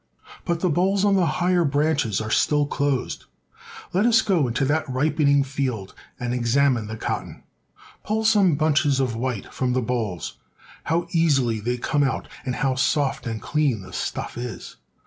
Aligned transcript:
But 0.45 0.61
the 0.61 0.69
bolls 0.71 1.05
on 1.05 1.15
the 1.15 1.27
higher 1.27 1.63
branches 1.63 2.19
are 2.19 2.31
still 2.31 2.65
closed. 2.65 3.19
J: 3.19 3.25
Let 3.93 4.07
us 4.07 4.23
go 4.23 4.47
into 4.47 4.65
that 4.65 4.89
ripening 4.89 5.43
field 5.43 5.93
and 6.19 6.33
examine 6.33 6.87
the 6.87 6.97
cot 6.97 7.19
ton. 7.19 7.43
Pull 8.03 8.25
some 8.25 8.55
bunches 8.55 8.99
of 8.99 9.15
white 9.15 9.53
from 9.53 9.73
the 9.73 9.79
bolls. 9.83 10.37
How 10.85 11.05
easily 11.11 11.59
they 11.59 11.77
come 11.77 12.01
out, 12.01 12.27
and 12.43 12.55
how 12.55 12.73
soft 12.73 13.27
and 13.27 13.39
clean 13.39 13.83
the 13.83 13.93
stuff 13.93 14.39
is! 14.39 14.77